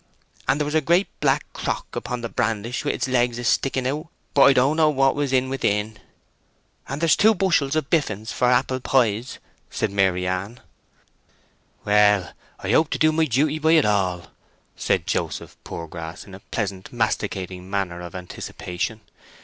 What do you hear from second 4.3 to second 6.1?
but I don't know what was in within."